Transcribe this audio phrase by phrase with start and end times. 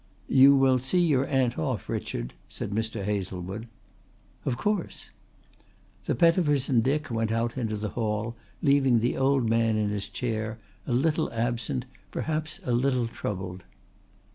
[0.29, 3.03] "You will see your aunt off, Richard," said Mr.
[3.05, 3.67] Hazlewood.
[4.45, 5.11] "Of course."
[6.05, 10.07] The Pettifers and Dick went out into the hall, leaving the old man in his
[10.09, 13.63] chair, a little absent, perhaps a little troubled.